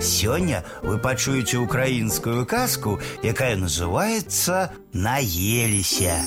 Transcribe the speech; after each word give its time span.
Сёння 0.00 0.64
вы 0.82 0.98
пачуеце 0.98 1.58
украінскую 1.58 2.46
казку, 2.46 3.00
якая 3.22 3.56
называется 3.56 4.72
«Наеліся». 4.92 6.24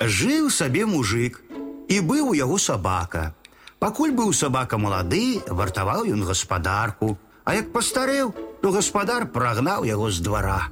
Жыў 0.00 0.50
сабе 0.50 0.86
мужик, 0.86 1.42
і 1.88 2.00
быў 2.00 2.30
у 2.30 2.34
яго 2.34 2.58
сабака. 2.58 3.34
Пакуль 3.78 4.10
быў 4.10 4.32
сабака 4.32 4.78
малады, 4.78 5.38
вартаваў 5.46 6.08
ён 6.10 6.24
гаспадарку, 6.26 7.18
а 7.44 7.54
як 7.54 7.70
пастарэў, 7.72 8.34
то 8.62 8.72
гаспадар 8.72 9.26
прагнаў 9.30 9.84
яго 9.84 10.10
з 10.10 10.20
двара. 10.20 10.68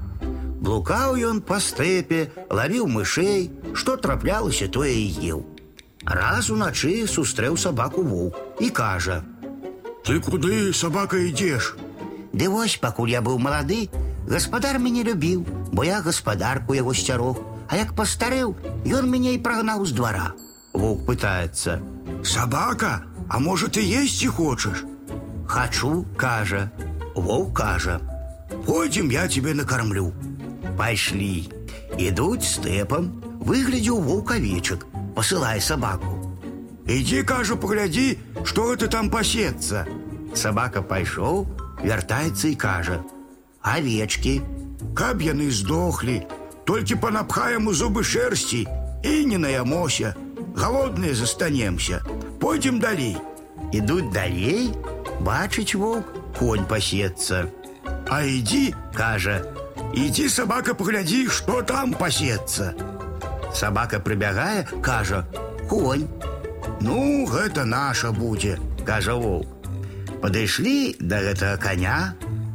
Блукаў 0.59 1.15
ён 1.23 1.41
па 1.41 1.61
стэпе, 1.63 2.35
лавіў 2.51 2.91
мышэй, 2.91 3.51
што 3.75 3.97
траплялася, 3.97 4.67
тое 4.67 4.91
і 4.91 5.07
еў. 5.23 5.47
Раз 6.03 6.51
уначы 6.51 7.07
сустрэў 7.07 7.57
сабаку 7.57 8.03
воўк 8.03 8.35
і 8.61 8.71
кажа: 8.71 9.23
«Ты 10.08 10.20
куды, 10.20 10.74
сабака, 10.74 11.18
ідзеш? 11.18 11.76
Ды 12.34 12.50
вось, 12.50 12.78
пакуль 12.78 13.14
я 13.14 13.22
быў 13.22 13.38
малады, 13.40 13.90
гаспадар 14.28 14.80
мяне 14.80 15.04
любіў, 15.04 15.46
бо 15.72 15.84
я 15.84 16.02
гаспадарку 16.02 16.74
яго 16.74 16.94
сцярог, 16.94 17.40
а 17.70 17.78
як 17.78 17.94
пастарэў, 17.96 18.56
ён 18.86 19.10
мяне 19.10 19.34
і 19.36 19.44
прагнаў 19.44 19.86
з 19.86 19.96
двара. 19.96 20.34
Воўк 20.74 21.06
пытаецца: « 21.06 22.24
Сабака, 22.24 23.04
а 23.30 23.40
можа 23.40 23.68
ты 23.68 23.82
есці 23.82 24.28
хочаш? 24.28 24.84
Хачу, 25.48 26.06
кажа. 26.18 26.72
Воўк 27.16 27.54
кажа: « 27.54 28.66
Пойдзем, 28.66 29.10
я 29.10 29.28
тебе 29.28 29.54
накормлю. 29.54 30.14
Пайшлі. 30.78 31.50
Ідуць 31.98 32.48
стэпам, 32.48 33.22
выглядзеў 33.40 34.02
воўк 34.02 34.32
авечак, 34.32 34.88
посылай 35.16 35.62
собаку. 35.62 36.17
Иди, 36.88 37.24
кажу, 37.24 37.58
погляди, 37.58 38.20
что 38.44 38.74
это 38.74 38.88
там 38.88 39.10
пасецца. 39.10 39.86
Собака 40.36 40.82
пайшоў, 40.82 41.48
вяртаецца 41.84 42.48
і 42.48 42.56
кажа: « 42.56 43.62
Авечкі, 43.62 44.42
Каб 44.94 45.22
яны 45.22 45.50
здохлі, 45.50 46.22
толькі 46.66 46.96
панапхаем 46.96 47.68
у 47.68 47.74
зубы 47.74 48.04
шерсці 48.04 48.68
і 49.04 49.26
не 49.26 49.38
наямося. 49.38 50.16
Голодныя 50.56 51.16
застанемся. 51.16 52.02
Пойдзем 52.40 52.80
далей. 52.80 53.18
Ідуць 53.74 54.12
далей, 54.14 54.70
бачыць 55.22 55.74
воўк, 55.74 56.06
конь 56.38 56.66
пасецца. 56.66 57.50
А 58.10 58.22
иди, 58.28 58.76
Кажа: 58.94 59.42
иди, 59.94 60.30
собака, 60.30 60.76
погляди, 60.76 61.28
что 61.28 61.62
там 61.64 61.94
пасецца. 61.94 62.76
Собака 63.54 64.00
прыбягае, 64.00 64.68
кажа: « 64.82 65.70
Конь, 65.70 66.08
Ну, 66.82 67.26
гэта 67.26 67.66
наша 67.66 68.12
будзе. 68.12 68.60
кажа 68.86 69.14
воўк. 69.16 69.48
Падышлі 70.22 70.96
да 71.00 71.20
гэтага 71.20 71.58
коня, 71.58 72.14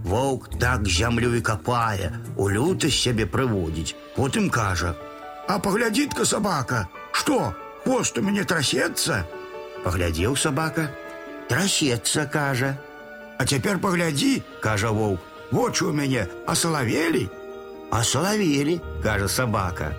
Воўк 0.09 0.48
так 0.61 0.89
зямлю 0.89 1.34
і 1.37 1.41
капае, 1.45 2.12
у 2.37 2.48
лютасць 2.48 2.97
сябе 2.97 3.27
прыводзіць. 3.27 3.95
Потым 4.17 4.48
кажа: « 4.48 5.48
А 5.48 5.59
поглядит-ка 5.59 6.25
собака, 6.25 6.89
что, 7.12 7.53
хвост 7.84 8.17
у 8.19 8.23
мяне 8.23 8.45
трасецца? 8.45 9.25
Паглядзеў 9.84 10.37
собака, 10.37 10.89
трасецца, 11.48 12.25
кажа. 12.25 12.79
А 13.39 13.45
цяпер 13.45 13.79
паглядзі, 13.79 14.43
Кажа 14.61 14.91
воўк, 14.91 15.21
вочы 15.53 15.84
у 15.84 15.93
мяне 15.93 16.27
асалавелі. 16.47 17.29
а 17.91 18.05
салавелі, 18.05 18.81
кажа 19.03 19.29
собака. 19.29 19.93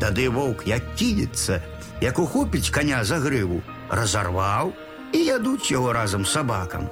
Тады 0.00 0.28
воўк 0.28 0.66
як 0.66 0.82
кінецца, 0.98 1.60
як 2.00 2.18
ухопіць 2.18 2.70
коня 2.70 3.04
за 3.04 3.20
грыву, 3.22 3.62
разарваў 3.88 4.72
і 5.12 5.18
ядуць 5.24 5.70
яго 5.70 5.92
разам 5.92 6.24
з 6.24 6.34
сабакам. 6.36 6.90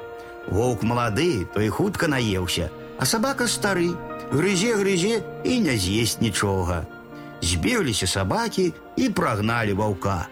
Воўк 0.48 0.82
малады, 0.82 1.46
той 1.54 1.68
хутка 1.68 2.08
наеўся, 2.08 2.70
а 2.98 3.04
сабака 3.06 3.46
стары, 3.46 3.90
грызе, 4.32 4.74
грызе 4.76 5.22
і 5.44 5.58
не 5.60 5.76
з'есть 5.76 6.22
нічога. 6.22 6.86
Збегліся 7.42 8.06
сабакі 8.06 8.72
і 8.96 9.08
прагналі 9.10 9.72
ваўка. 9.72 10.28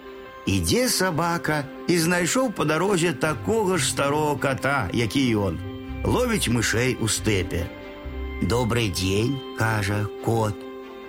Ідзе 0.46 0.88
сабака 0.88 1.64
і 1.88 1.98
знайшоў 1.98 2.52
па 2.56 2.64
дарозе 2.64 3.12
такога 3.12 3.78
ж 3.78 3.84
старого 3.90 4.36
кота, 4.36 4.88
які 4.92 5.22
ён. 5.36 5.58
Ловіць 6.04 6.48
мышэй 6.48 6.96
у 6.96 7.06
стэпе. 7.06 7.66
Добрый 8.42 8.88
дзень, 8.88 9.36
кажа 9.58 10.06
кот. 10.24 10.56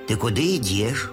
Ты 0.08 0.18
куды 0.18 0.60
ідзеш? 0.60 1.10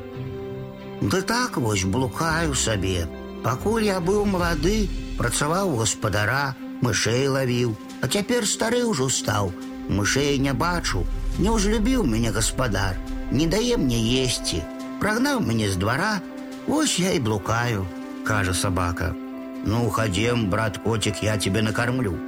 Да 1.00 1.22
так 1.22 1.56
вось 1.56 1.84
блукаю 1.84 2.55
сабе. 2.55 3.06
Пакуль 3.43 3.84
я 3.87 4.00
быў 4.00 4.25
малады, 4.27 4.89
працаваў 5.19 5.75
у 5.75 5.77
гаспадара, 5.83 6.56
мышэй 6.83 7.28
лавіў, 7.28 7.77
а 8.03 8.09
цяпер 8.09 8.47
стары 8.47 8.83
ўжо 8.84 9.09
стаў. 9.09 9.53
Мышэй 9.89 10.39
не 10.39 10.53
бачу, 10.53 11.06
не 11.39 11.49
ўжлюбіў 11.55 12.03
мяне 12.05 12.34
гаспадар, 12.34 12.99
не 13.31 13.47
дае 13.47 13.78
мне 13.78 14.00
есці. 14.25 14.61
Прагнаў 15.00 15.41
мяне 15.41 15.71
з 15.71 15.78
двара, 15.78 16.21
вось 16.66 16.99
я 16.99 17.15
і 17.15 17.22
блукаю, 17.22 17.87
кажа 18.27 18.53
сабака. 18.53 19.15
Ну, 19.65 19.89
хадзем, 19.91 20.50
брат 20.50 20.78
коцік, 20.78 21.22
я 21.22 21.37
тебе 21.37 21.62
накармлю. 21.62 22.19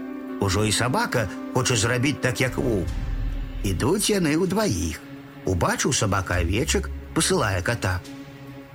Ужо 0.41 0.65
і 0.65 0.72
сабака 0.72 1.28
хоча 1.55 1.77
зрабіць 1.77 2.21
так, 2.21 2.41
як 2.41 2.56
воўк. 2.56 2.88
Ідуць 3.62 4.11
яны 4.11 4.38
ўдваіх. 4.41 5.00
Убачыў 5.44 5.93
сабака 5.93 6.41
авечак, 6.41 6.88
посылае 7.15 7.61
кота. 7.62 8.00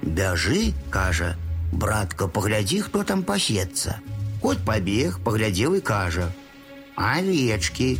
Бяжы, 0.01 0.73
кажа, 0.89 1.35
братка, 1.71 2.27
паглядзі, 2.27 2.81
хто 2.87 3.03
там 3.03 3.23
пасецца. 3.23 3.99
Кот 4.41 4.61
пабег, 4.65 5.19
паглядзеў 5.25 5.75
і 5.75 5.81
кажа: « 5.81 6.95
Авечкі. 6.95 7.97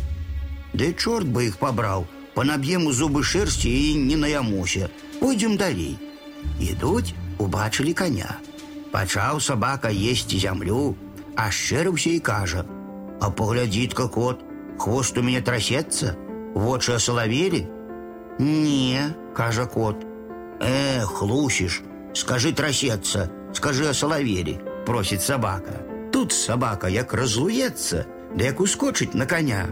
Ды 0.72 0.92
чорт 0.94 1.26
бы 1.26 1.46
іх 1.48 1.58
пабраў, 1.58 2.06
панаб'ем 2.34 2.86
у 2.86 2.92
зубы 2.92 3.24
шерсці 3.24 3.68
і 3.68 3.96
не 4.06 4.16
наямуся. 4.16 4.88
Пойдзем 5.20 5.56
далей. 5.56 5.98
Ідуць, 6.60 7.14
убачылі 7.38 7.92
коня. 7.94 8.36
Пачаў 8.92 9.40
сабака 9.40 9.90
есці 9.90 10.38
зямлю, 10.38 10.94
ашчэрыўся 11.34 12.10
і 12.16 12.20
кажа: « 12.20 13.20
А 13.20 13.30
паглядзіць-ка 13.30 14.08
кот, 14.08 14.44
хвост 14.78 15.18
у 15.18 15.22
мяне 15.22 15.40
трасецца, 15.40 16.14
вочы 16.54 16.94
асалавелі? 16.94 17.66
Не, 18.38 19.16
кажа 19.34 19.66
кот. 19.66 20.04
Эх, 20.60 21.22
лусіш, 21.22 21.82
скажи 22.14 22.52
трасецца, 22.52 23.28
скажи 23.52 23.88
асалавелі, 23.90 24.58
просіць 24.86 25.24
сабака. 25.24 25.82
Тут 26.12 26.32
сабака 26.32 26.88
як 26.88 27.12
разлуецца, 27.12 28.04
да 28.36 28.44
як 28.44 28.60
ускочыць 28.60 29.14
на 29.14 29.26
коня. 29.26 29.66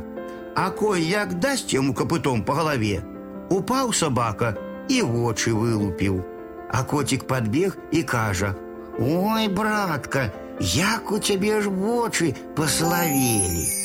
А 0.56 0.70
кой 0.70 1.02
як 1.02 1.38
дасць 1.40 1.74
яму 1.74 1.94
капытом 1.94 2.44
по 2.44 2.54
галаве. 2.54 3.02
Упаў 3.50 3.92
сабака 3.92 4.54
і 4.88 5.02
вочы 5.02 5.52
вылупіў. 5.52 6.22
А 6.70 6.82
коцік 6.82 7.26
падбег 7.26 7.76
і 7.92 8.02
кажа: « 8.02 8.98
Ой, 8.98 9.48
братка, 9.48 10.32
як 10.60 11.12
у 11.12 11.18
цябе 11.18 11.60
ж 11.60 11.70
вочы 11.70 12.34
паславелі. 12.56 13.77